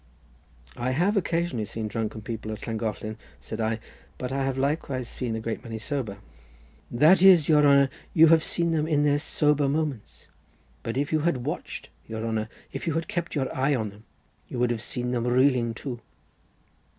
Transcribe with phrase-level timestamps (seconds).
[0.77, 3.79] "I have occasionally seen drunken people at Llangollen," said I,
[4.17, 6.17] "but I have likewise seen a great many sober."
[6.89, 10.27] "That is, your honour, you have seen them in their sober moments;
[10.81, 14.03] but if you had watched, your honour, if you had kept your eye on them,
[14.47, 15.99] you would have seen them reeling too."